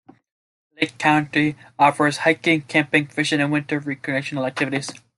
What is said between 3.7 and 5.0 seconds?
recreational activities.